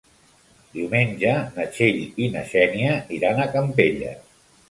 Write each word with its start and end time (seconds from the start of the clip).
Diumenge 0.77 1.33
na 1.57 1.65
Txell 1.75 2.01
i 2.27 2.31
na 2.37 2.43
Xènia 2.53 2.97
iran 3.19 3.43
a 3.45 3.49
Campelles. 3.59 4.27